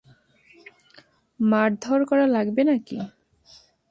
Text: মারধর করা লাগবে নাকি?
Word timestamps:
মারধর 1.39 1.99
করা 2.09 2.25
লাগবে 2.27 2.61
নাকি? 2.63 2.97